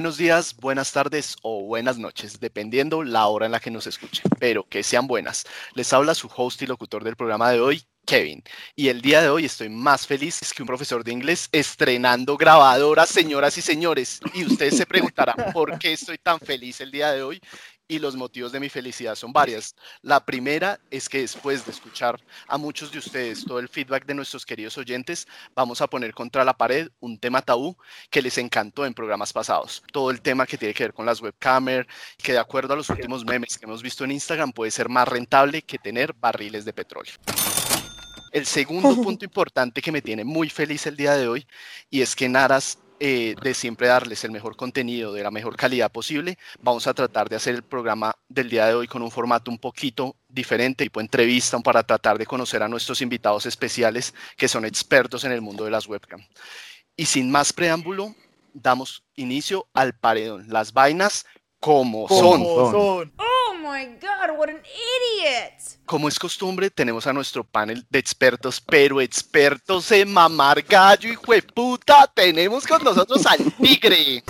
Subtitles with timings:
[0.00, 4.24] buenos días, buenas tardes o buenas noches, dependiendo la hora en la que nos escuchen,
[4.38, 5.44] pero que sean buenas.
[5.74, 8.42] Les habla su host y locutor del programa de hoy, Kevin.
[8.74, 13.10] Y el día de hoy estoy más feliz que un profesor de inglés estrenando grabadoras,
[13.10, 14.20] señoras y señores.
[14.32, 17.38] Y ustedes se preguntarán por qué estoy tan feliz el día de hoy
[17.90, 19.74] y los motivos de mi felicidad son varias.
[20.00, 24.14] La primera es que después de escuchar a muchos de ustedes todo el feedback de
[24.14, 27.76] nuestros queridos oyentes, vamos a poner contra la pared un tema tabú
[28.08, 29.82] que les encantó en programas pasados.
[29.92, 32.88] Todo el tema que tiene que ver con las webcamers, que de acuerdo a los
[32.90, 36.72] últimos memes que hemos visto en Instagram puede ser más rentable que tener barriles de
[36.72, 37.14] petróleo.
[38.30, 41.44] El segundo punto importante que me tiene muy feliz el día de hoy
[41.90, 45.90] y es que Naras eh, de siempre darles el mejor contenido de la mejor calidad
[45.90, 49.50] posible, vamos a tratar de hacer el programa del día de hoy con un formato
[49.50, 54.66] un poquito diferente, tipo entrevista, para tratar de conocer a nuestros invitados especiales que son
[54.66, 56.20] expertos en el mundo de las webcam.
[56.94, 58.14] Y sin más preámbulo,
[58.52, 60.46] damos inicio al paredón.
[60.48, 61.24] Las vainas
[61.58, 62.44] como son.
[62.44, 63.12] son
[63.60, 65.52] my God, what an idiot.
[65.84, 71.32] Como es costumbre, tenemos a nuestro panel de expertos, pero expertos en mamar gallo, hijo
[71.32, 72.10] de puta.
[72.14, 74.22] Tenemos con nosotros al tigre.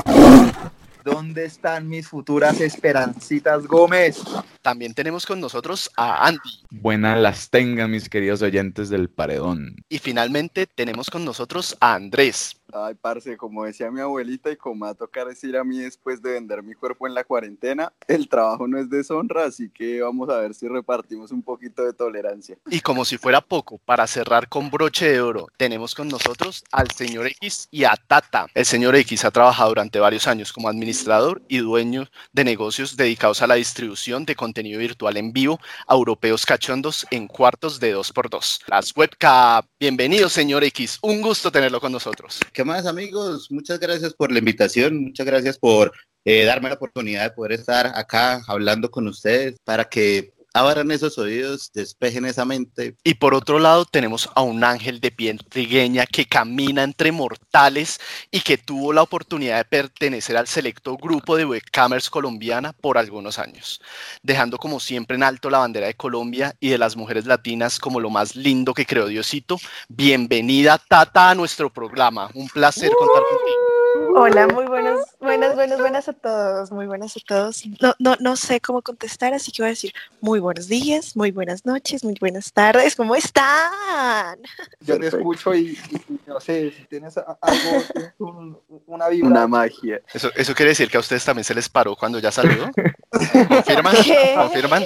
[1.04, 4.20] ¿Dónde están mis futuras esperancitas Gómez?
[4.60, 6.64] También tenemos con nosotros a Andy.
[6.70, 9.76] Buenas las tengan mis queridos oyentes del paredón.
[9.88, 12.59] Y finalmente tenemos con nosotros a Andrés.
[12.72, 16.22] Ay, parce, como decía mi abuelita y como va a tocar decir a mí después
[16.22, 20.28] de vender mi cuerpo en la cuarentena, el trabajo no es deshonra, así que vamos
[20.30, 22.56] a ver si repartimos un poquito de tolerancia.
[22.68, 26.90] Y como si fuera poco, para cerrar con broche de oro, tenemos con nosotros al
[26.90, 28.46] señor X y a Tata.
[28.54, 33.42] El señor X ha trabajado durante varios años como administrador y dueño de negocios dedicados
[33.42, 38.62] a la distribución de contenido virtual en vivo a europeos cachondos en cuartos de 2x2.
[38.66, 39.64] Las webcam.
[39.78, 40.98] Bienvenido, señor X.
[41.02, 42.40] Un gusto tenerlo con nosotros.
[42.60, 43.50] ¿Qué más amigos?
[43.50, 45.92] Muchas gracias por la invitación, muchas gracias por
[46.26, 51.18] eh, darme la oportunidad de poder estar acá hablando con ustedes para que abran esos
[51.18, 52.96] oídos, despejen esa mente.
[53.04, 58.00] Y por otro lado tenemos a un ángel de piel trigueña que camina entre mortales
[58.30, 63.38] y que tuvo la oportunidad de pertenecer al selecto grupo de webcamers colombiana por algunos
[63.38, 63.80] años,
[64.22, 68.00] dejando como siempre en alto la bandera de Colombia y de las mujeres latinas como
[68.00, 69.58] lo más lindo que creó Diosito.
[69.88, 73.70] Bienvenida Tata a nuestro programa, un placer contar contigo.
[74.16, 74.89] Hola, muy buenas,
[75.20, 77.62] buenas, buenas, buenas a todos, muy buenas a todos.
[77.80, 81.30] No, no, no sé cómo contestar, así que voy a decir muy buenos días, muy
[81.30, 84.38] buenas noches, muy buenas tardes, ¿cómo están?
[84.80, 85.78] Yo te escucho y,
[86.26, 88.44] no sé, si tienes algo,
[88.86, 89.28] una vibra.
[89.28, 90.00] Una magia.
[90.12, 92.70] Eso, eso quiere decir que a ustedes también se les paró cuando ya salió.
[93.48, 93.96] ¿Confirman?
[94.36, 94.84] ¿Confirman?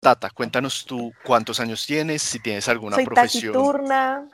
[0.00, 3.52] Tata, cuéntanos tú cuántos años tienes, si tienes alguna Soy profesión.
[3.52, 4.28] Taciturna,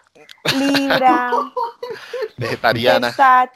[0.58, 1.32] libra,
[2.36, 3.08] vegetariana.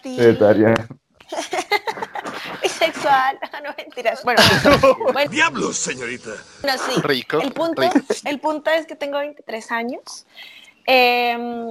[0.04, 0.88] Vegetariana.
[2.62, 4.25] bisexual, no mentiras.
[4.25, 4.43] Bueno,
[5.12, 6.31] bueno, Diablos, señorita.
[6.65, 7.00] no, sí.
[7.03, 7.41] Rico.
[7.41, 8.00] El punto, rico.
[8.25, 10.27] el punto es que tengo 23 años.
[10.87, 11.69] em,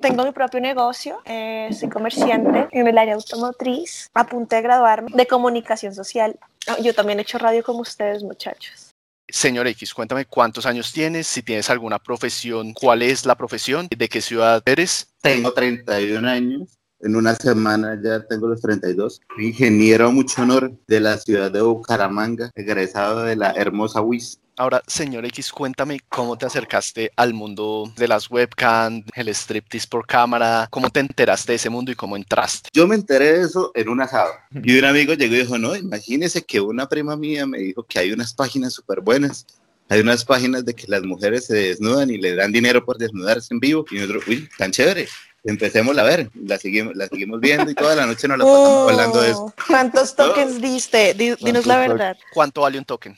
[0.00, 5.10] tengo mi propio negocio, eh, soy comerciante en el área automotriz, a punto de graduarme
[5.12, 6.38] de comunicación social.
[6.68, 8.89] Ah, Yo también he hecho radio como ustedes, muchachos.
[9.32, 14.08] Señor X, cuéntame cuántos años tienes, si tienes alguna profesión, cuál es la profesión, de
[14.08, 15.08] qué ciudad eres.
[15.22, 19.20] Tengo 31 años, en una semana ya tengo los 32.
[19.34, 24.38] Soy ingeniero mucho honor de la ciudad de Bucaramanga, egresado de la hermosa UIS.
[24.60, 30.06] Ahora, señor X, cuéntame cómo te acercaste al mundo de las webcams, el striptease por
[30.06, 32.68] cámara, cómo te enteraste de ese mundo y cómo entraste.
[32.70, 34.28] Yo me enteré de eso en un asado.
[34.62, 38.00] Y un amigo llegó y dijo, no, imagínese que una prima mía me dijo que
[38.00, 39.46] hay unas páginas súper buenas.
[39.88, 43.54] Hay unas páginas de que las mujeres se desnudan y le dan dinero por desnudarse
[43.54, 43.86] en vivo.
[43.90, 45.08] Y nosotros, uy, tan chévere.
[45.42, 48.90] Empecemos a ver, la seguimos, la seguimos viendo y toda la noche nos la pasamos
[48.90, 49.40] hablando de eso.
[49.46, 51.14] Oh, ¿Cuántos tokens diste?
[51.14, 52.16] Di- dinos la ¿Cuántos verdad.
[52.34, 53.16] ¿Cuánto vale un token?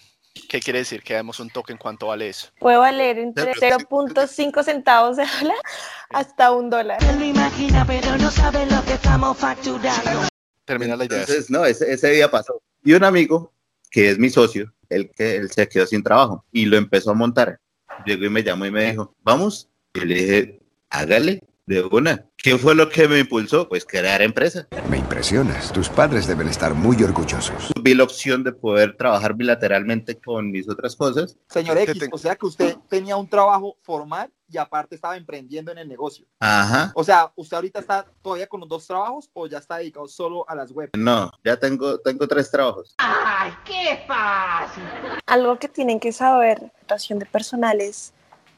[0.53, 1.79] ¿Qué quiere decir que damos un token?
[1.79, 2.49] ¿Cuánto vale eso?
[2.59, 5.57] Puede valer entre 0.5 centavos de dólar
[6.10, 7.03] hasta un dólar.
[7.19, 10.28] lo imagina, pero no sabe lo que estamos facturando.
[10.66, 11.21] Termina la idea.
[11.21, 12.60] Entonces, no, ese, ese día pasó.
[12.84, 13.54] Y un amigo,
[13.91, 17.15] que es mi socio, él, que él se quedó sin trabajo y lo empezó a
[17.15, 17.59] montar.
[18.05, 19.71] Llegó y me llamó y me dijo, vamos.
[19.95, 20.60] Y le dije,
[20.91, 22.26] hágale de una.
[22.36, 23.68] ¿Qué fue lo que me impulsó?
[23.68, 24.66] Pues crear empresa.
[24.91, 25.72] Me impresionas.
[25.72, 27.72] Tus padres deben estar muy orgullosos.
[27.80, 31.36] Vi la opción de poder trabajar bilateralmente con mis otras cosas.
[31.48, 35.16] Señor ¿Qué X, te- o sea que usted tenía un trabajo formal y aparte estaba
[35.16, 36.26] emprendiendo en el negocio.
[36.41, 36.91] Ajá.
[36.97, 40.44] O sea, ¿usted ahorita está todavía con los dos trabajos o ya está dedicado solo
[40.48, 40.91] a las web?
[40.97, 42.94] No, ya tengo, tengo tres trabajos.
[42.98, 44.82] ¡Ay, qué fácil!
[45.26, 48.12] Algo que tienen que saber, la rotación de personal es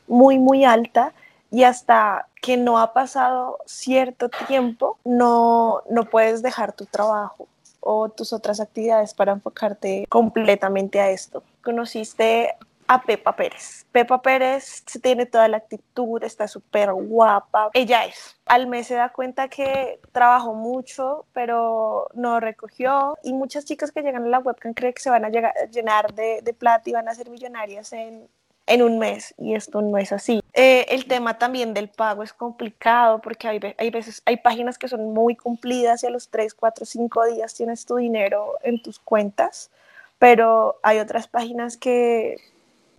[0.09, 1.13] muy, muy alta
[1.55, 7.47] y hasta que no ha pasado cierto tiempo, no, no puedes dejar tu trabajo
[7.79, 11.45] o tus otras actividades para enfocarte completamente a esto.
[11.63, 12.57] Conociste
[12.89, 13.87] a Pepa Pérez.
[13.93, 17.71] Pepa Pérez tiene toda la actitud, está súper guapa.
[17.73, 18.37] Ella es.
[18.47, 23.17] Al mes se da cuenta que trabajó mucho, pero no recogió.
[23.23, 26.13] Y muchas chicas que llegan a la webcam creen que se van a llegar- llenar
[26.15, 28.29] de, de plata y van a ser millonarias en,
[28.67, 29.35] en un mes.
[29.39, 30.43] Y esto no es así.
[30.53, 34.89] Eh, el tema también del pago es complicado porque hay, hay veces, hay páginas que
[34.89, 38.99] son muy cumplidas y a los 3, 4, 5 días tienes tu dinero en tus
[38.99, 39.71] cuentas.
[40.19, 42.37] Pero hay otras páginas que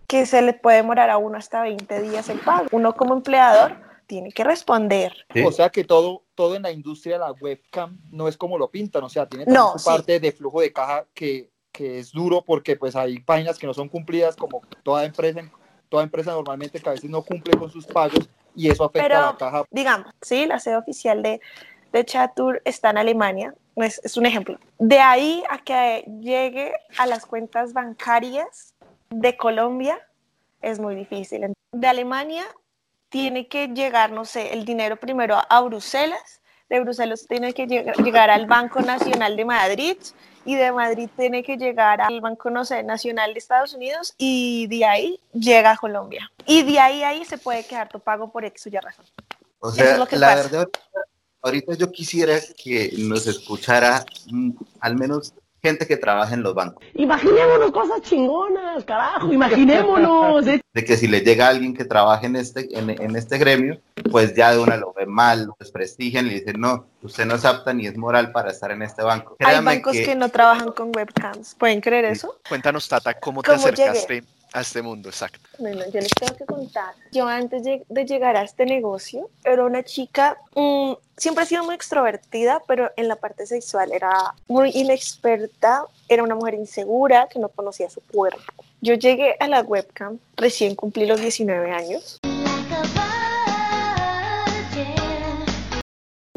[0.07, 2.67] que se le puede demorar a uno hasta 20 días el pago.
[2.71, 3.75] Uno como empleador
[4.07, 5.25] tiene que responder.
[5.43, 8.69] O sea que todo, todo en la industria de la webcam no es como lo
[8.69, 9.85] pintan, o sea, tiene No, su sí.
[9.85, 13.73] parte de flujo de caja que, que es duro porque pues hay páginas que no
[13.73, 15.41] son cumplidas como toda empresa,
[15.89, 19.09] toda empresa normalmente que a veces no cumple con sus pagos y eso afecta a
[19.09, 19.63] Pero, la caja.
[19.69, 21.41] digamos, sí, la sede oficial de,
[21.91, 24.57] de Chatur está en Alemania, es, es un ejemplo.
[24.79, 28.73] De ahí a que llegue a las cuentas bancarias
[29.09, 29.99] de Colombia
[30.61, 31.53] es muy difícil.
[31.73, 32.45] De Alemania
[33.09, 37.95] tiene que llegar, no sé, el dinero primero a Bruselas, de Bruselas tiene que lleg-
[38.03, 39.97] llegar al Banco Nacional de Madrid
[40.45, 44.67] y de Madrid tiene que llegar al Banco no sé, Nacional de Estados Unidos y
[44.67, 46.31] de ahí llega a Colombia.
[46.45, 49.05] Y de ahí ahí se puede quedar tu pago por X o Y razón.
[49.59, 50.43] O Eso sea, es lo que la pasa.
[50.43, 50.67] verdad,
[51.41, 55.33] ahorita yo quisiera que nos escuchara mm, al menos
[55.65, 56.83] gente que trabaja en los bancos.
[56.93, 60.45] Imaginémonos cosas chingonas, carajo, imaginémonos.
[60.47, 60.61] ¿eh?
[60.73, 63.79] De que si le llega alguien que trabaje en este, en, en este gremio,
[64.11, 67.45] pues ya de una lo ve mal, lo desprestigian, le dicen, no, usted no es
[67.45, 69.35] apta ni es moral para estar en este banco.
[69.39, 70.15] Hay bancos que...
[70.15, 71.55] no trabajan con webcams.
[71.55, 72.39] ¿Pueden creer eso?
[72.47, 74.23] Cuéntanos, Tata, cómo te ¿Cómo acercaste
[74.55, 75.49] a este mundo, exacto.
[75.59, 76.93] Bueno, yo les tengo que contar.
[77.11, 81.75] Yo antes de, llegar a este negocio era una chica, mm, siempre he sido muy
[81.75, 87.49] extrovertida, pero en la parte sexual era muy inexperta, era una mujer insegura que no
[87.49, 88.63] conocía su cuerpo.
[88.79, 92.19] Yo llegué a la webcam, recién cumplí los 19 años.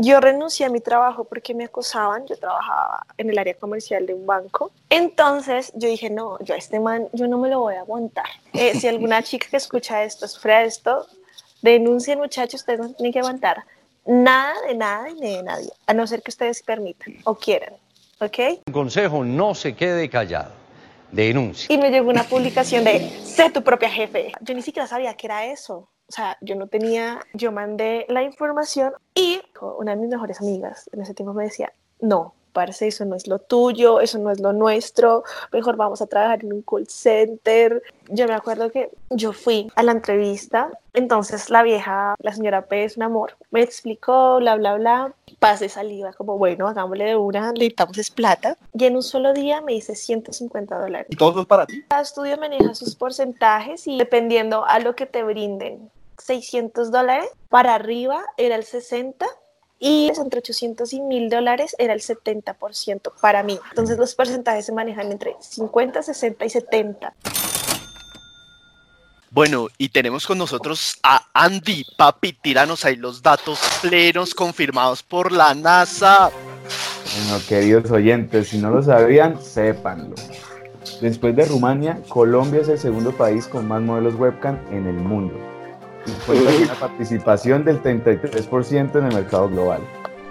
[0.00, 4.14] Yo renuncié a mi trabajo porque me acosaban, yo trabajaba en el área comercial de
[4.14, 4.70] un banco.
[4.90, 8.28] Entonces yo dije, no, yo a este man, yo no me lo voy a aguantar.
[8.52, 11.04] Eh, si alguna chica que escucha esto sufre esto,
[11.62, 13.64] denuncien muchachos, ustedes no tienen que aguantar
[14.06, 17.74] nada de nada ni de nadie, a no ser que ustedes permitan o quieran,
[18.20, 18.38] ¿ok?
[18.68, 20.52] Un consejo, no se quede callado.
[21.10, 21.74] Denuncia.
[21.74, 24.30] Y me llegó una publicación de, sé tu propia jefe.
[24.42, 25.88] Yo ni siquiera sabía qué era eso.
[26.08, 29.40] O sea, yo no tenía, yo mandé la información y
[29.78, 33.26] una de mis mejores amigas en ese tiempo me decía, no, parce, eso no es
[33.26, 35.22] lo tuyo, eso no es lo nuestro,
[35.52, 37.82] mejor vamos a trabajar en un call center.
[38.08, 42.84] Yo me acuerdo que yo fui a la entrevista, entonces la vieja, la señora P
[42.84, 47.52] es un amor, me explicó, bla, bla, bla, pase saliva, como bueno, hagámosle de una,
[47.52, 48.56] necesitamos es plata.
[48.72, 51.06] Y en un solo día me hice 150 dólares.
[51.10, 51.84] ¿Y todo es para ti?
[51.88, 57.74] Cada estudio maneja sus porcentajes y dependiendo a lo que te brinden, 600 dólares para
[57.74, 59.26] arriba era el 60
[59.78, 63.58] y entre 800 y 1000 dólares era el 70% para mí.
[63.70, 67.14] Entonces los porcentajes se manejan entre 50, 60 y 70.
[69.30, 71.84] Bueno, y tenemos con nosotros a Andy.
[71.96, 76.30] Papi, tíranos ahí los datos plenos confirmados por la NASA.
[77.14, 80.14] Bueno, queridos oyentes, si no lo sabían, sépanlo.
[81.02, 85.38] Después de Rumania, Colombia es el segundo país con más modelos webcam en el mundo.
[86.26, 89.80] Cuenta con una participación del 33% en el mercado global.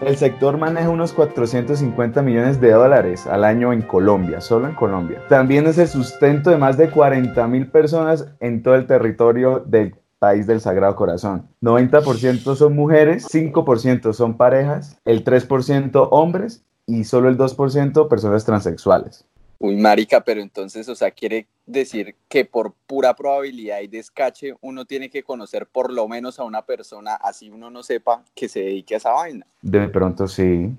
[0.01, 5.23] El sector maneja unos 450 millones de dólares al año en Colombia, solo en Colombia.
[5.27, 9.95] También es el sustento de más de 40 mil personas en todo el territorio del
[10.19, 11.47] país del Sagrado Corazón.
[11.61, 19.25] 90% son mujeres, 5% son parejas, el 3% hombres y solo el 2% personas transexuales.
[19.59, 24.85] Uy, marica, pero entonces, o sea, quiere decir que por pura probabilidad y descache uno
[24.85, 28.59] tiene que conocer por lo menos a una persona, así uno no sepa que se
[28.59, 29.45] dedique a esa vaina.
[29.61, 30.69] De pronto sí.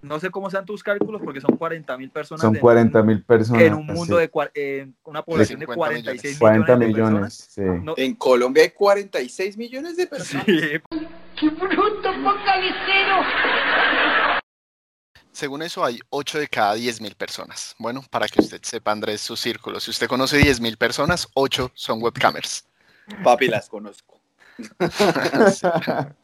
[0.00, 2.40] No sé cómo sean tus cálculos porque son 40 mil personas.
[2.42, 3.62] Son en 40 un- mil personas.
[3.62, 4.28] En un mundo sí.
[4.54, 6.78] de en una población de 50 46 40 millones.
[6.78, 7.78] de millones, personas.
[7.78, 7.84] sí.
[7.84, 10.46] No, En Colombia hay 46 millones de personas.
[10.46, 10.60] sí,
[11.38, 13.22] ¡Qué bruto focalicero!
[15.38, 17.76] Según eso, hay 8 de cada 10 mil personas.
[17.78, 19.78] Bueno, para que usted sepa, Andrés, su círculo.
[19.78, 22.66] Si usted conoce 10 mil personas, 8 son webcamers.
[23.22, 24.18] Papi, las conozco.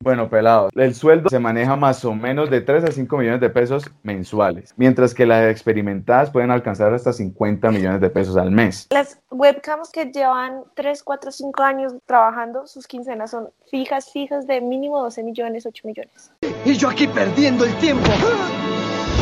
[0.00, 3.50] Bueno, pelado, el sueldo se maneja más o menos de 3 a 5 millones de
[3.50, 8.86] pesos mensuales, mientras que las experimentadas pueden alcanzar hasta 50 millones de pesos al mes.
[8.90, 14.60] Las webcams que llevan 3, 4, 5 años trabajando, sus quincenas son fijas, fijas de
[14.60, 16.32] mínimo 12 millones, 8 millones.
[16.64, 18.08] Y yo aquí perdiendo el tiempo.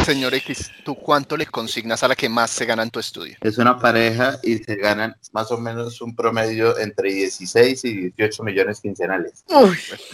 [0.05, 3.37] Señor X, ¿tú cuánto le consignas a la que más se gana en tu estudio?
[3.41, 8.43] Es una pareja y se ganan más o menos un promedio entre 16 y 18
[8.43, 9.45] millones quincenales.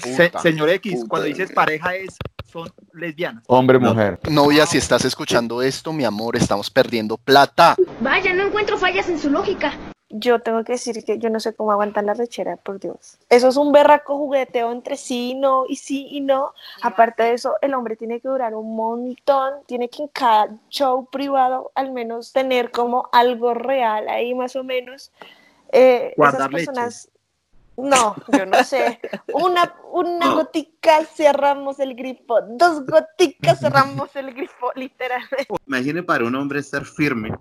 [0.02, 1.08] Se- señor X, Puta.
[1.08, 2.16] cuando dices pareja es,
[2.52, 3.44] son lesbianas.
[3.46, 3.90] Hombre, No.
[3.94, 4.18] mujer.
[4.28, 7.76] Novia, si estás escuchando esto, mi amor, estamos perdiendo plata.
[8.00, 9.72] Vaya, no encuentro fallas en su lógica.
[10.08, 13.18] Yo tengo que decir que yo no sé cómo aguantan la rechera, por Dios.
[13.28, 16.52] Eso es un berraco jugueteo entre sí y no, y sí y no.
[16.82, 21.06] Aparte de eso, el hombre tiene que durar un montón, tiene que en cada show
[21.06, 25.10] privado al menos tener como algo real ahí más o menos.
[25.72, 26.50] Eh, esas leche.
[26.50, 27.10] personas,
[27.76, 29.00] no, yo no sé.
[29.34, 35.48] Una, una gotica cerramos el grifo, dos goticas cerramos el grifo, literalmente.
[35.66, 37.36] Imagine para un hombre estar firme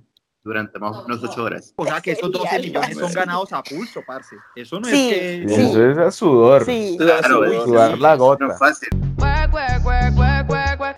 [0.46, 1.74] durante más o menos 8 horas.
[1.75, 4.36] O sea que estos 12 Sería millones son ganados a pulso, parce.
[4.56, 5.14] Eso no Sí, es
[5.48, 5.50] que...
[5.56, 5.62] sí.
[5.70, 6.64] Eso es a sudor.
[6.64, 6.96] Sí.
[7.00, 8.46] Claro, es- Sudar la no gota.
[8.46, 8.90] es fácil.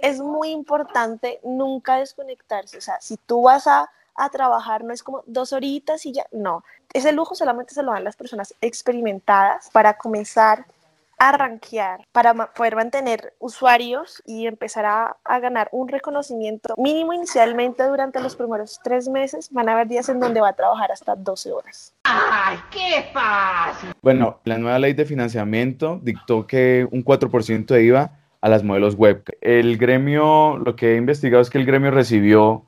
[0.01, 2.77] es muy importante nunca desconectarse.
[2.77, 6.25] O sea, si tú vas a, a trabajar, no es como dos horitas y ya,
[6.32, 6.63] no.
[6.94, 10.66] Ese lujo solamente se lo dan las personas experimentadas para comenzar
[11.20, 17.14] a rankear, para ma- poder mantener usuarios y empezar a, a ganar un reconocimiento mínimo
[17.14, 19.50] inicialmente durante los primeros tres meses.
[19.52, 21.94] Van a haber días en donde va a trabajar hasta 12 horas.
[22.04, 23.90] ¡Ay, qué fácil!
[24.02, 28.96] Bueno, la nueva ley de financiamiento dictó que un 4% de IVA a las modelos
[28.96, 29.24] web.
[29.42, 32.64] El gremio, lo que he investigado es que el gremio recibió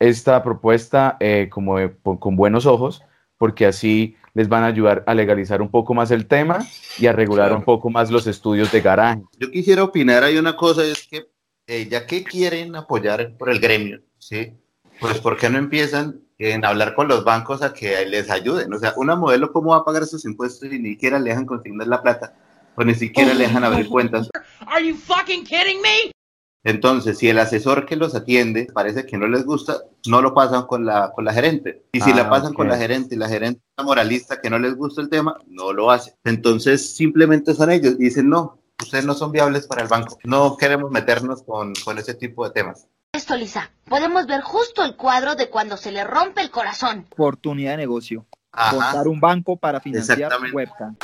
[0.00, 3.02] esta propuesta eh, como de- con buenos ojos,
[3.38, 6.66] porque así les van a ayudar a legalizar un poco más el tema
[6.98, 7.58] y a regular Claro.
[7.58, 9.22] un poco más los estudios de garaje.
[9.38, 11.26] Yo quisiera opinar, hay una cosa, es que
[11.66, 14.54] eh, ya que quieren apoyar por el gremio, ¿sí?
[15.00, 18.72] Pues ¿por qué no empiezan en hablar con los bancos a que les ayuden?
[18.72, 21.46] O sea, una modelo, ¿cómo va a pagar sus impuestos y ni siquiera le dejan
[21.46, 22.34] consignar la plata?
[22.76, 24.28] O ni siquiera le dejan abrir cuentas.
[24.66, 26.11] Are you fucking kidding me?
[26.64, 30.66] Entonces, si el asesor que los atiende parece que no les gusta, no lo pasan
[30.66, 31.84] con la, con la gerente.
[31.92, 34.76] Y si Ah, la pasan con la gerente y la gerente moralista que no les
[34.76, 36.14] gusta el tema, no lo hace.
[36.24, 40.18] Entonces, simplemente son ellos y dicen, no, ustedes no son viables para el banco.
[40.24, 42.86] No queremos meternos con, con ese tipo de temas.
[43.12, 47.06] Esto, Lisa, podemos ver justo el cuadro de cuando se le rompe el corazón.
[47.12, 48.24] Oportunidad de negocio.
[48.52, 48.74] Ajá.
[48.76, 50.96] Montar un banco para financiar webcam.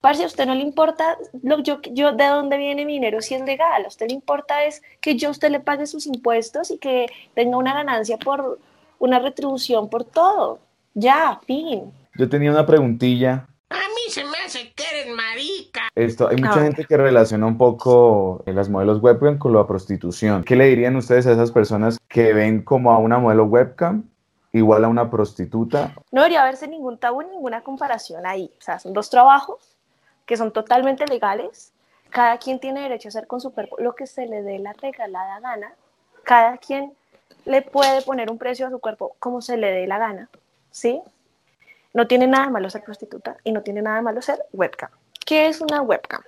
[0.00, 3.34] Parce, a usted no le importa lo, yo, yo, de dónde viene mi dinero si
[3.34, 3.84] es legal.
[3.84, 7.06] A usted le importa es que yo a usted le pague sus impuestos y que
[7.34, 8.58] tenga una ganancia por
[8.98, 10.60] una retribución por todo.
[10.94, 11.92] Ya, fin.
[12.14, 13.46] Yo tenía una preguntilla.
[13.70, 15.88] A mí se me hace que eres marica.
[15.94, 20.44] Esto, hay mucha gente que relaciona un poco eh, las modelos webcam con la prostitución.
[20.44, 24.04] ¿Qué le dirían ustedes a esas personas que ven como a una modelo webcam
[24.52, 25.92] igual a una prostituta?
[26.12, 28.50] No debería haberse ningún tabú, ninguna comparación ahí.
[28.58, 29.77] O sea, son dos trabajos
[30.28, 31.72] que son totalmente legales.
[32.10, 34.74] Cada quien tiene derecho a hacer con su cuerpo lo que se le dé la
[34.74, 35.74] regalada gana.
[36.22, 36.92] Cada quien
[37.46, 40.28] le puede poner un precio a su cuerpo como se le dé la gana.
[40.70, 41.00] ¿Sí?
[41.94, 44.90] No tiene nada de malo ser prostituta y no tiene nada de malo ser webcam.
[45.24, 46.22] ¿Qué es una webcam?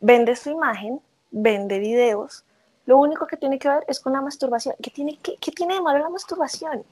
[0.00, 2.44] Vende su imagen, vende videos.
[2.84, 4.74] Lo único que tiene que ver es con la masturbación.
[4.82, 6.84] ¿Qué tiene, qué, qué tiene de malo la masturbación?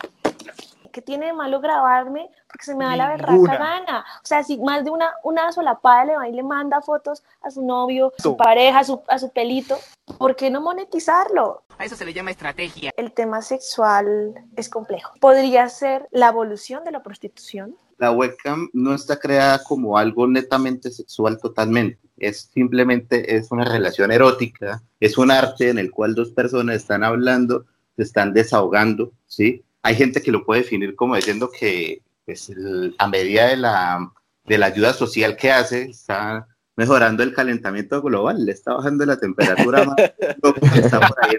[0.99, 2.29] ¿Qué tiene de malo grabarme?
[2.49, 3.57] Porque se me da la berraca Ninguna.
[3.57, 4.05] gana.
[4.21, 7.53] O sea, si más de una, una solapada le va y le manda fotos a
[7.53, 9.79] su novio, a su pareja, a su, a su pelito,
[10.19, 11.63] ¿por qué no monetizarlo?
[11.79, 12.91] A eso se le llama estrategia.
[12.97, 15.15] El tema sexual es complejo.
[15.21, 17.77] Podría ser la evolución de la prostitución.
[17.99, 22.01] La webcam no está creada como algo netamente sexual totalmente.
[22.17, 27.05] Es simplemente es una relación erótica, es un arte en el cual dos personas están
[27.05, 29.65] hablando, se están desahogando, ¿sí?
[29.89, 34.13] Hay gente que lo puede definir como diciendo que pues, el- a medida de la,
[34.45, 39.19] de la ayuda social que hace, está mejorando el calentamiento global, le está bajando la
[39.19, 39.97] temperatura más
[40.77, 41.37] está por ahí.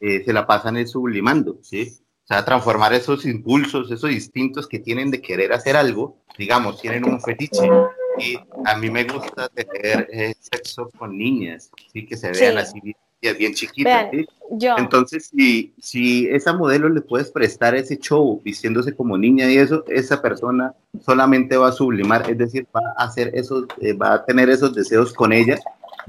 [0.00, 1.98] Eh, se la pasan es sublimando, ¿sí?
[2.24, 7.04] O sea, transformar esos impulsos, esos instintos que tienen de querer hacer algo, digamos, tienen
[7.04, 7.70] un fetiche.
[8.18, 12.04] Y a mí me gusta tener eh, sexo con niñas, ¿sí?
[12.06, 12.58] Que se vean Sí.
[12.58, 12.96] así
[13.32, 14.26] bien, bien chiquitas, Vean, ¿sí?
[14.50, 19.58] yo, Entonces, si, si esa modelo le puedes prestar ese show vistiéndose como niña y
[19.58, 24.14] eso, esa persona solamente va a sublimar, es decir, va a hacer esos, eh, va
[24.14, 25.58] a tener esos deseos con ella,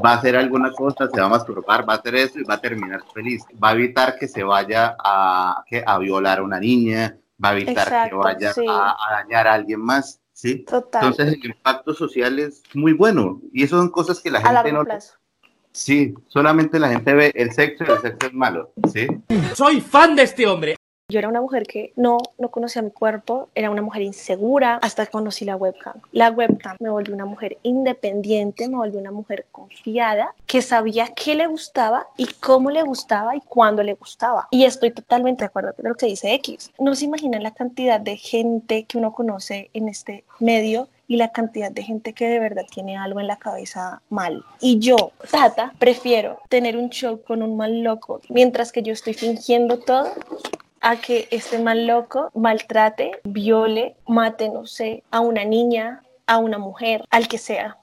[0.04, 2.56] va a hacer alguna cosa, se va a masturbar, va a hacer eso y va
[2.56, 3.44] a terminar feliz.
[3.62, 7.54] Va a evitar que se vaya a, que, a violar a una niña, va a
[7.54, 8.66] evitar que Exacto, vaya sí.
[8.70, 10.20] a, a dañar a alguien más.
[10.38, 10.64] ¿sí?
[10.66, 11.04] Total.
[11.04, 14.84] Entonces el impacto social es muy bueno y eso son cosas que la gente no...
[14.84, 15.16] plazo.
[15.78, 19.06] Sí, solamente la gente ve el sexo y el sexo es malo, ¿sí?
[19.54, 20.76] Soy fan de este hombre.
[21.08, 25.06] Yo era una mujer que no, no conocía mi cuerpo, era una mujer insegura hasta
[25.06, 26.02] que conocí la webcam.
[26.12, 31.36] La webcam me volvió una mujer independiente, me volvió una mujer confiada, que sabía qué
[31.36, 34.48] le gustaba y cómo le gustaba y cuándo le gustaba.
[34.50, 36.72] Y estoy totalmente de acuerdo con lo que dice X.
[36.80, 41.32] No se imaginan la cantidad de gente que uno conoce en este medio y la
[41.32, 44.44] cantidad de gente que de verdad tiene algo en la cabeza mal.
[44.60, 49.14] Y yo, Tata, prefiero tener un show con un mal loco mientras que yo estoy
[49.14, 50.12] fingiendo todo
[50.82, 56.58] a que este mal loco maltrate, viole, mate, no sé, a una niña, a una
[56.58, 57.78] mujer, al que sea.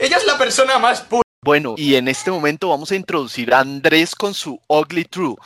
[0.00, 1.22] Ella es la persona más pura.
[1.42, 5.36] Bueno, y en este momento vamos a introducir a Andrés con su Ugly True.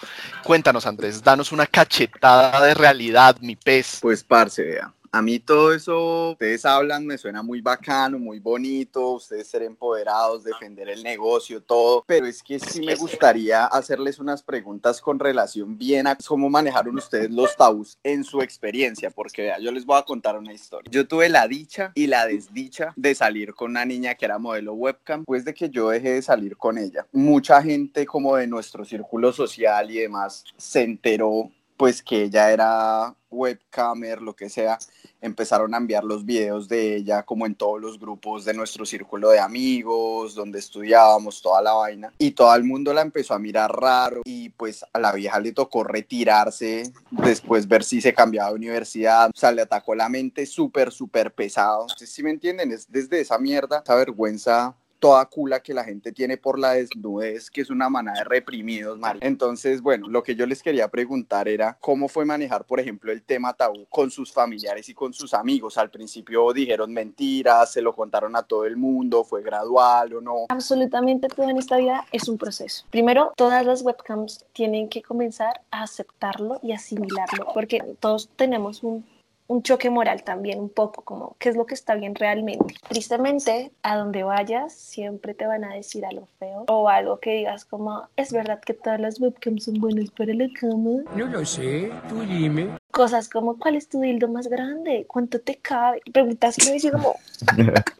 [0.42, 3.98] Cuéntanos, Andrés, danos una cachetada de realidad, mi pez.
[4.00, 4.92] Pues, parce, vea.
[5.14, 10.42] A mí todo eso, ustedes hablan, me suena muy bacano, muy bonito, ustedes ser empoderados,
[10.42, 15.76] defender el negocio, todo, pero es que sí me gustaría hacerles unas preguntas con relación
[15.76, 19.98] bien a cómo manejaron ustedes los tabús en su experiencia, porque vea, yo les voy
[19.98, 20.90] a contar una historia.
[20.90, 24.72] Yo tuve la dicha y la desdicha de salir con una niña que era modelo
[24.72, 27.06] webcam, pues de que yo dejé de salir con ella.
[27.12, 31.50] Mucha gente como de nuestro círculo social y demás se enteró
[31.82, 34.78] pues que ella era webcamer, lo que sea,
[35.20, 39.30] empezaron a enviar los videos de ella como en todos los grupos de nuestro círculo
[39.30, 42.12] de amigos, donde estudiábamos, toda la vaina.
[42.18, 45.50] Y todo el mundo la empezó a mirar raro y pues a la vieja le
[45.50, 50.46] tocó retirarse, después ver si se cambiaba de universidad, o sea, le atacó la mente
[50.46, 51.88] súper, súper pesado.
[51.96, 56.36] Si me entienden, es desde esa mierda, esa vergüenza toda cula que la gente tiene
[56.36, 59.18] por la desnudez, que es una manada de reprimidos, mal.
[59.20, 63.24] Entonces, bueno, lo que yo les quería preguntar era cómo fue manejar, por ejemplo, el
[63.24, 65.76] tema tabú con sus familiares y con sus amigos.
[65.76, 70.46] Al principio dijeron mentiras, se lo contaron a todo el mundo, fue gradual o no.
[70.50, 72.84] Absolutamente todo en esta vida es un proceso.
[72.90, 79.04] Primero, todas las webcams tienen que comenzar a aceptarlo y asimilarlo, porque todos tenemos un
[79.52, 82.74] un choque moral también, un poco como qué es lo que está bien realmente.
[82.88, 87.64] Tristemente, a donde vayas, siempre te van a decir algo feo o algo que digas
[87.64, 91.02] como, es verdad que todas las webcams son buenas para la cama.
[91.14, 92.78] No lo sé, tú dime.
[92.90, 95.04] Cosas como, ¿cuál es tu dildo más grande?
[95.06, 96.00] ¿Cuánto te cabe?
[96.12, 97.14] Preguntas que me decía como,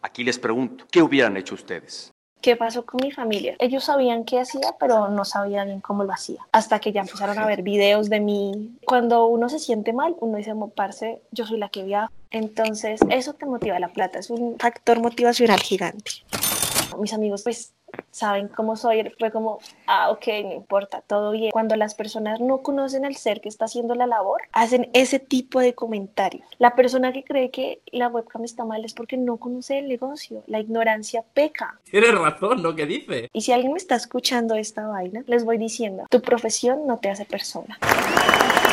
[0.02, 2.12] Aquí les pregunto, ¿qué hubieran hecho ustedes?
[2.42, 3.56] ¿Qué pasó con mi familia?
[3.58, 6.40] Ellos sabían qué hacía, pero no sabían bien cómo lo hacía.
[6.52, 8.76] Hasta que ya empezaron a ver videos de mí.
[8.84, 12.10] Cuando uno se siente mal, uno dice, "Mo, parce, yo soy la que viaja.
[12.30, 14.18] Entonces, eso te motiva la plata.
[14.18, 16.10] Es un factor motivacional gigante.
[16.98, 17.74] Mis amigos, pues,
[18.10, 19.12] saben cómo soy.
[19.18, 21.50] Fue como, ah, ok, no importa, todo bien.
[21.50, 25.60] Cuando las personas no conocen al ser que está haciendo la labor, hacen ese tipo
[25.60, 26.46] de comentarios.
[26.58, 30.42] La persona que cree que la webcam está mal es porque no conoce el negocio.
[30.46, 31.80] La ignorancia peca.
[31.90, 32.74] Tienes razón, ¿no?
[32.74, 33.28] ¿Qué dice?
[33.32, 37.10] Y si alguien me está escuchando esta vaina, les voy diciendo, tu profesión no te
[37.10, 37.78] hace persona.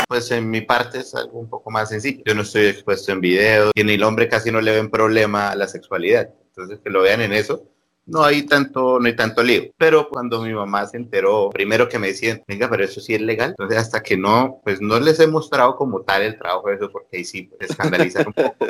[0.07, 2.23] Pues en mi parte es algo un poco más sencillo.
[2.25, 5.51] Yo no estoy expuesto en videos y en el hombre casi no le ven problema
[5.51, 6.29] a la sexualidad.
[6.47, 7.63] Entonces que lo vean en eso,
[8.09, 9.63] no hay tanto, no hay tanto lío.
[9.77, 13.21] Pero cuando mi mamá se enteró, primero que me decían, venga, pero eso sí es
[13.21, 13.51] legal.
[13.51, 16.89] Entonces hasta que no, pues no les he mostrado como tal el trabajo de eso
[16.91, 18.65] porque ahí sí pues, escandalizan un poco.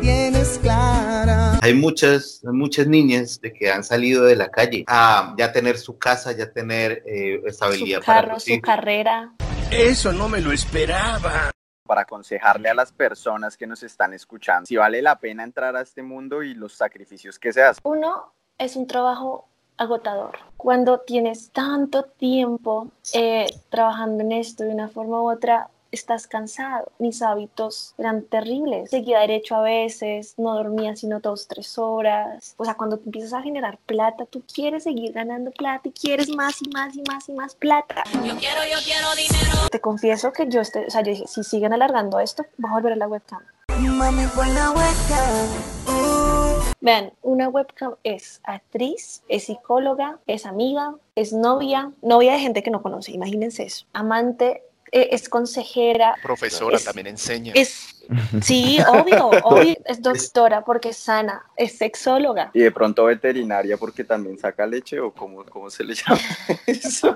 [0.00, 1.58] tienes clara.
[1.62, 5.98] Hay muchas, muchas niñas de que han salido de la calle a ya tener su
[5.98, 9.34] casa, ya tener eh, estabilidad Su para carro, su carrera.
[9.70, 11.50] Eso no me lo esperaba.
[11.86, 15.82] para aconsejarle a las personas que nos están escuchando si vale la pena entrar a
[15.82, 17.82] este mundo y los sacrificios que se hacen.
[17.84, 20.38] Uno, es un trabajo agotador.
[20.56, 26.90] Cuando tienes tanto tiempo eh, trabajando en esto de una forma u otra, estás cansado.
[26.98, 28.90] Mis hábitos eran terribles.
[28.90, 32.54] Seguía derecho a veces, no dormía sino dos, tres horas.
[32.56, 36.28] O sea, cuando tú empiezas a generar plata, tú quieres seguir ganando plata y quieres
[36.34, 38.04] más y más y más y más plata.
[38.12, 39.68] Yo quiero, yo quiero dinero.
[39.70, 42.74] Te confieso que yo, este, o sea, yo dije, si siguen alargando esto, voy a
[42.74, 43.42] volver a la webcam.
[43.68, 44.22] Mami,
[44.54, 45.93] la webcam.
[46.80, 52.70] Vean, una webcam es actriz, es psicóloga, es amiga, es novia, novia de gente que
[52.70, 53.86] no conoce, imagínense eso.
[53.92, 56.14] Amante, eh, es consejera.
[56.22, 57.52] Profesora es- también enseña.
[57.56, 58.04] Es,
[58.42, 62.50] sí, obvio, obvio, es doctora porque es sana, es sexóloga.
[62.52, 66.20] Y de pronto veterinaria porque también saca leche o cómo, cómo se le llama
[66.66, 67.14] eso.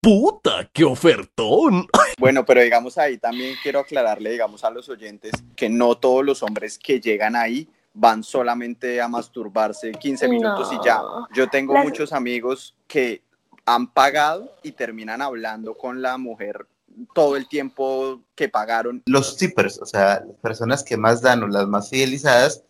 [0.00, 1.86] ¡Puta, qué ofertón!
[2.18, 6.42] Bueno, pero digamos ahí también quiero aclararle, digamos, a los oyentes que no todos los
[6.42, 11.00] hombres que llegan ahí van solamente a masturbarse 15 minutos y ya.
[11.34, 13.22] Yo tengo Las- muchos amigos que
[13.66, 16.66] han pagado y terminan hablando con la mujer
[17.14, 19.02] todo el tiempo que pagaron.
[19.06, 22.62] Los tippers, o sea, las personas que más dan o las más fidelizadas,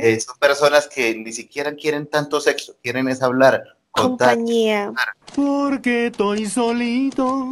[0.00, 4.36] eh, son personas que ni siquiera quieren tanto sexo, quieren es hablar, contar.
[4.36, 4.92] Compañía.
[5.34, 7.50] Porque estoy solito,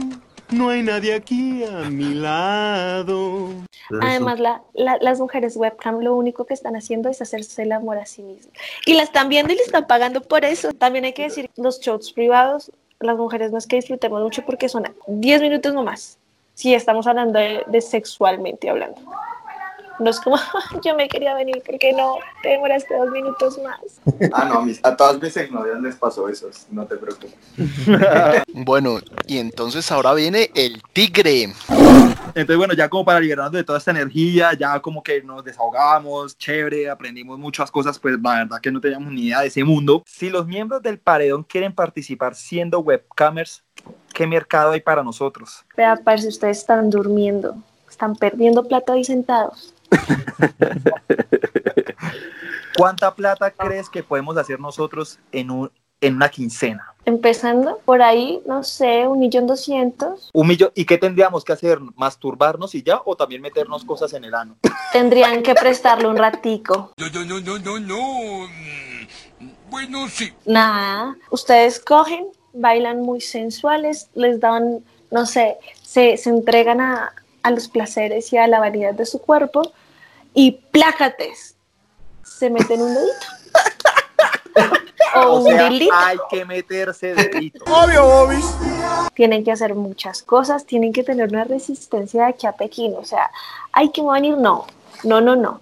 [0.51, 3.49] no hay nadie aquí a mi lado.
[4.03, 7.99] Además, la- la- las mujeres webcam lo único que están haciendo es hacerse el amor
[7.99, 8.53] a sí mismas.
[8.85, 10.73] Y la están viendo y le están pagando por eso.
[10.73, 14.69] También hay que decir, los shows privados, las mujeres no es que disfrutemos mucho porque
[14.69, 16.19] son 10 minutos nomás.
[16.55, 19.01] Si estamos hablando de, de sexualmente hablando.
[19.99, 20.37] No es como,
[20.85, 22.17] yo me quería venir, porque no?
[22.43, 23.81] Te demoraste dos minutos más.
[24.33, 27.35] Ah, no, a, mis- a todas mis exnovias les pasó eso, no te preocupes.
[28.53, 31.53] Bueno, y entonces ahora viene el tigre.
[32.35, 36.37] Entonces, bueno, ya como para liberarnos de toda esta energía, ya como que nos desahogamos,
[36.39, 40.03] chévere, aprendimos muchas cosas, pues la verdad que no teníamos ni idea de ese mundo.
[40.07, 43.63] Si los miembros del paredón quieren participar siendo webcamers,
[44.13, 45.65] ¿qué mercado hay para nosotros?
[45.77, 47.57] Vea, parece ustedes están durmiendo.
[47.89, 49.73] Están perdiendo plata ahí sentados.
[52.77, 55.71] ¿Cuánta plata crees que podemos hacer nosotros en, un,
[56.01, 56.93] en una quincena?
[57.07, 60.31] Empezando por ahí, no sé, un millón doscientos.
[60.33, 60.71] Un millón.
[60.75, 61.79] ¿Y qué tendríamos que hacer?
[61.97, 63.01] ¿Masturbarnos y ya?
[63.05, 64.57] ¿O también meternos cosas en el ano?
[64.93, 66.93] Tendrían que prestarle un ratico.
[66.99, 68.49] No, no, no, no, no, no.
[69.71, 70.33] Bueno, sí.
[70.45, 77.13] Nada, ustedes cogen, bailan muy sensuales, les dan, no sé, se, se entregan a,
[77.47, 79.73] a los placeres y a la vanidad de su cuerpo
[80.35, 81.55] y plácates,
[82.25, 83.27] se meten un dedito.
[85.15, 85.69] o, O un sea,
[86.09, 87.65] hay que meterse dedito.
[87.67, 88.45] Obvio, Bobis.
[89.15, 92.95] Tienen que hacer muchas cosas, tienen que tener una resistencia de aquí a Pekín.
[92.97, 93.31] O sea,
[93.71, 94.67] hay que venir, no,
[95.05, 95.61] no, no, no.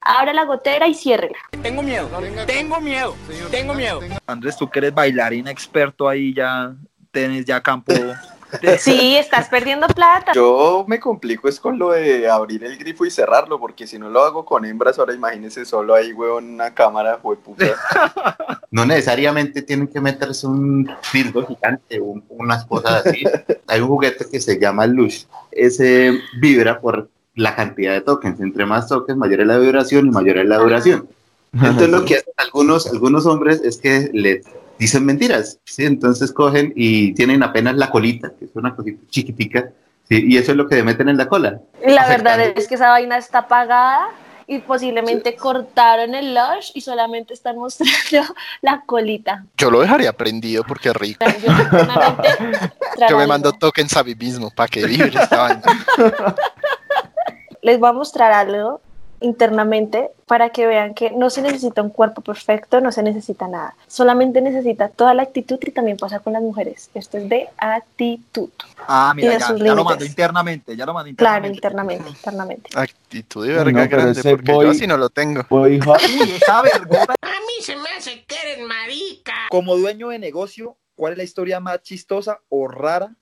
[0.00, 1.36] Abra la gotera y ciérrela.
[1.62, 2.08] Tengo miedo,
[2.46, 3.14] tengo miedo,
[3.50, 4.00] tengo miedo.
[4.26, 6.74] Andrés, tú que eres bailarín experto ahí, ya
[7.12, 7.92] tienes ya campo.
[8.78, 10.32] Sí, estás perdiendo plata.
[10.34, 14.08] Yo me complico es con lo de abrir el grifo y cerrarlo, porque si no
[14.08, 17.66] lo hago con hembras, ahora imagínese solo ahí, weón, una cámara, hueputa.
[18.70, 23.24] No necesariamente tienen que meterse un dildo gigante, un- unas cosas así.
[23.66, 25.24] Hay un juguete que se llama Lush.
[25.50, 28.38] Ese vibra por la cantidad de tokens.
[28.40, 31.08] Entre más tokens, mayor es la vibración y mayor es la duración.
[31.54, 34.44] Entonces lo que hacen algunos, algunos hombres es que les
[34.78, 35.84] dicen mentiras, ¿sí?
[35.84, 39.70] Entonces cogen y tienen apenas la colita, que es una cosita chiquitica,
[40.08, 40.24] ¿sí?
[40.28, 41.60] y eso es lo que le meten en la cola.
[41.86, 44.08] La verdad es que esa vaina está apagada
[44.46, 49.44] y posiblemente cortaron el lush y solamente están mostrando la colita.
[49.58, 51.24] Yo lo dejaría prendido porque es rico.
[51.44, 51.52] Yo,
[53.10, 55.62] Yo me mando tokens a mí mismo para que vibre esta vaina.
[57.62, 58.80] Les voy a mostrar algo
[59.20, 63.74] internamente para que vean que no se necesita un cuerpo perfecto, no se necesita nada.
[63.86, 66.90] Solamente necesita toda la actitud y también pasa con las mujeres.
[66.94, 68.50] Esto es de actitud.
[68.86, 72.02] Ah, mira, ya, lo mandó internamente, ya lo mandó Claro, internamente.
[72.04, 72.70] internamente, internamente.
[72.74, 75.42] Actitud de verga no, grande, porque boy- yo así no lo tengo.
[75.48, 76.00] Boy hot.
[76.04, 77.14] Uy, esa vergüenza.
[77.22, 79.34] A mí se me hace que eres marica.
[79.50, 83.14] Como dueño de negocio, ¿cuál es la historia más chistosa o rara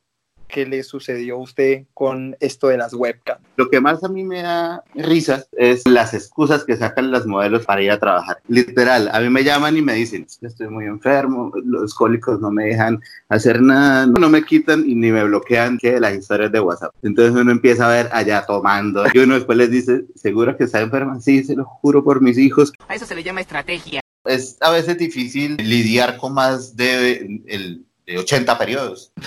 [0.48, 3.40] que le sucedió a usted con esto de las webcams?
[3.56, 7.64] Lo que más a mí me da risa es las excusas que sacan las modelos
[7.64, 8.38] para ir a trabajar.
[8.48, 12.40] Literal, a mí me llaman y me dicen, "Es que estoy muy enfermo, los cólicos
[12.40, 16.52] no me dejan hacer nada, no me quitan y ni me bloquean que las historias
[16.52, 16.92] de WhatsApp.
[17.02, 20.80] Entonces uno empieza a ver allá tomando y uno después les dice, ¿seguro que está
[20.80, 21.20] enferma?
[21.20, 22.72] Sí, se lo juro por mis hijos.
[22.88, 24.00] A eso se le llama estrategia.
[24.24, 29.12] Es a veces difícil lidiar con más de, el, de 80 periodos.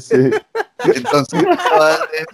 [0.00, 0.30] Sí.
[0.94, 1.44] Entonces,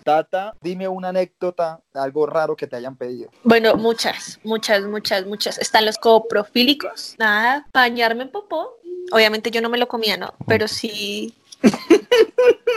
[0.04, 3.30] Tata, dime una anécdota, algo raro que te hayan pedido.
[3.42, 5.58] Bueno, muchas, muchas, muchas, muchas.
[5.58, 7.16] Están los coprofílicos.
[7.18, 8.78] Nada, bañarme en popó.
[9.10, 10.34] Obviamente yo no me lo comía, ¿no?
[10.46, 11.34] Pero sí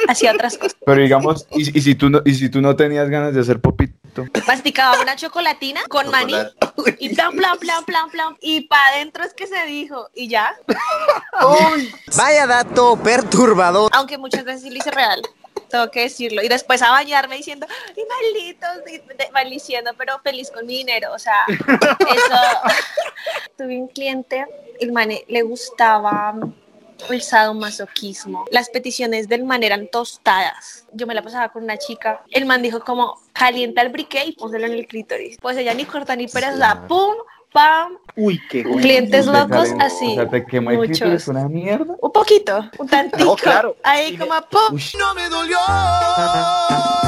[0.08, 0.78] hacía otras cosas.
[0.86, 3.60] Pero digamos, y, y si tú no, y si tú no tenías ganas de hacer
[3.60, 3.99] popito.
[4.47, 6.34] Masticaba una chocolatina con maní
[6.97, 8.38] y plan, plan, plan, plan, plan.
[8.41, 10.10] Y para adentro es que se dijo.
[10.13, 10.56] Y ya.
[12.17, 13.91] Vaya dato perturbador.
[13.93, 15.21] Aunque muchas veces sí lo hice real.
[15.69, 16.41] Tengo que decirlo.
[16.41, 21.13] Y después a bañarme diciendo, y malditos, maldiciendo, pero feliz con mi dinero.
[21.13, 22.36] O sea, eso.
[23.58, 24.45] Tuve un cliente,
[24.80, 26.34] el man le gustaba
[27.10, 28.46] el sadomasoquismo.
[28.52, 30.86] Las peticiones del man eran tostadas.
[30.94, 32.24] Yo me la pasaba con una chica.
[32.32, 35.38] El man dijo como, calienta el briquet y pónselo en el clítoris.
[35.42, 37.16] Pues ella ni corta ni pedaza, pum,
[37.52, 37.98] pam.
[38.16, 40.12] Uy, qué Clientes Te locos así.
[40.12, 41.96] O sea, te quemó el clítoris una mierda.
[42.02, 43.26] Un poquito, un tantito.
[43.26, 43.76] No, claro.
[43.84, 44.80] Ahí como pum.
[45.00, 45.58] No me dolió.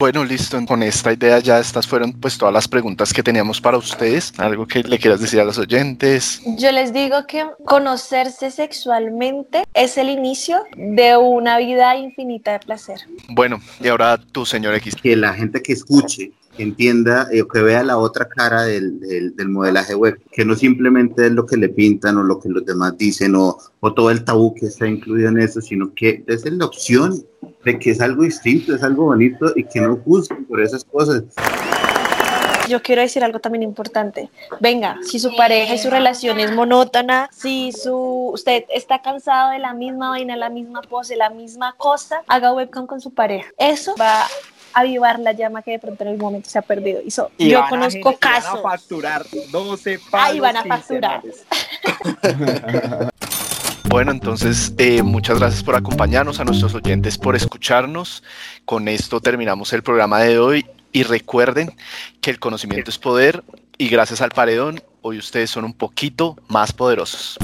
[0.00, 0.58] Bueno, listo.
[0.66, 4.32] Con esta idea ya estas fueron pues todas las preguntas que teníamos para ustedes.
[4.38, 6.42] Algo que le quieras decir a los oyentes.
[6.58, 13.02] Yo les digo que conocerse sexualmente es el inicio de una vida infinita de placer.
[13.28, 14.96] Bueno, y ahora tú, señor X.
[14.96, 19.00] Que la gente que escuche entienda eh, o que vea la otra cara del,
[19.34, 22.64] del, modelaje web, que no simplemente es lo que le pintan o lo que los
[22.64, 26.44] demás dicen o, o todo el tabú que está incluido en eso, sino que es
[26.44, 27.24] la opción
[27.64, 31.24] de que es algo distinto, es algo bonito y que no juzguen por esas cosas.
[32.68, 34.30] Yo quiero decir algo también importante.
[34.58, 39.58] Venga, si su pareja y su relación es monótona, si su, usted está cansado de
[39.58, 43.50] la misma vaina, la misma pose, la misma cosa, haga webcam con su pareja.
[43.58, 44.24] Eso va
[44.74, 47.00] avivar la llama que de pronto en el momento se ha perdido.
[47.38, 48.62] Y yo conozco casos.
[48.62, 51.22] Van a facturar 12 Ahí van a facturar.
[53.86, 58.24] Bueno, entonces eh, muchas gracias por acompañarnos, a nuestros oyentes por escucharnos.
[58.64, 61.76] Con esto terminamos el programa de hoy y recuerden
[62.20, 63.44] que el conocimiento es poder
[63.78, 67.38] y gracias al paredón hoy ustedes son un poquito más poderosos.